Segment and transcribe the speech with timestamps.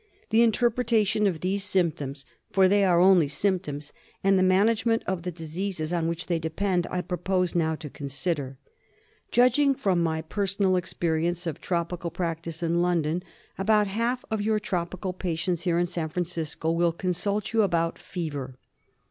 [0.31, 3.93] The interpretation of these symptoms, for they are only symptoms,
[4.23, 8.57] and the management of the diseases on which they depend, I propose now to consider.
[9.29, 13.21] Judging from my personal experience of tropical practice in London,
[13.59, 18.57] about half of your tropical patients here in San Francisco will consult you about fever.